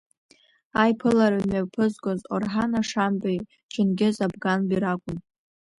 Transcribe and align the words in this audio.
Аиԥылара 0.81 1.39
мҩаԥызгоз 1.47 2.21
Орҳан 2.33 2.71
Ашамбеи, 2.81 3.39
Џьынгьыз 3.71 4.17
Абганбеи 4.25 4.81
ракәын. 4.83 5.17